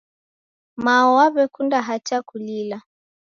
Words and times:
Mao 0.83 1.09
waw'ekunda 1.17 1.77
hata 1.87 2.17
kulila. 2.29 2.77